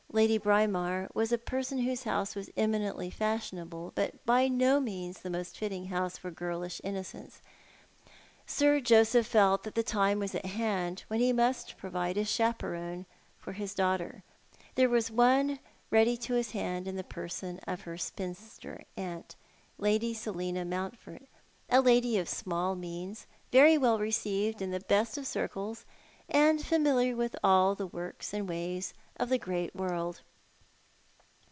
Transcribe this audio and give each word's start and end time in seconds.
Lady 0.13 0.37
Braemar, 0.37 1.07
was 1.13 1.31
a 1.31 1.37
person 1.37 1.77
whose 1.77 2.03
house 2.03 2.35
was 2.35 2.49
eminently 2.57 3.09
fashionable, 3.09 3.93
but 3.95 4.25
by 4.25 4.49
no 4.49 4.81
means 4.81 5.21
the 5.21 5.29
most 5.29 5.57
fitting 5.57 5.85
house 5.85 6.17
for 6.17 6.29
girlish 6.29 6.81
innocence. 6.83 7.41
Sir 8.45 8.81
Joseph 8.81 9.25
felt 9.25 9.63
that 9.63 9.73
the 9.73 9.83
time 9.83 10.19
was 10.19 10.35
at 10.35 10.43
hand^when 10.43 11.19
he 11.21 11.31
must 11.31 11.77
provide 11.77 12.17
a 12.17 12.25
chaperon 12.25 13.05
for 13.39 13.53
his 13.53 13.73
daughter. 13.73 14.21
There 14.75 14.89
was 14.89 15.09
one 15.09 15.59
ready 15.91 16.17
to 16.17 16.33
his 16.33 16.51
hand 16.51 16.89
in 16.89 16.97
the 16.97 17.05
person 17.05 17.61
of 17.65 17.83
her 17.83 17.97
spinster 17.97 18.83
aunt, 18.97 19.37
Lady 19.77 20.13
Seliua 20.13 20.67
Mountford, 20.67 21.25
a 21.69 21.79
lady 21.79 22.17
of 22.17 22.27
small 22.27 22.75
means, 22.75 23.27
very 23.53 23.77
well 23.77 23.97
received 23.97 24.59
iu 24.59 24.67
the 24.67 24.71
very 24.79 24.85
best 25.05 25.23
circle, 25.25 25.77
and 26.29 26.65
familiar 26.65 27.15
with 27.15 27.35
all 27.43 27.75
the 27.75 27.87
works 27.87 28.33
and 28.33 28.47
ways 28.47 28.93
of 29.19 29.27
the 29.27 29.37
great 29.37 29.75
world. 29.75 30.21